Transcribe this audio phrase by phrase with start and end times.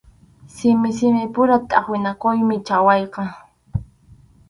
[0.55, 3.23] Simi simipura tʼaqwinakuymi chʼaqwayqa.